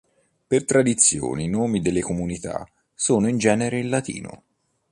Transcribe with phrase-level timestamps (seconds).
[0.47, 4.43] Per tradizione i nomi delle comunità sono in genere in Latino.